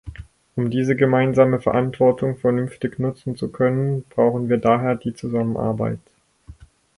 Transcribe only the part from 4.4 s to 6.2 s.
wir daher die Zusammenarbeit.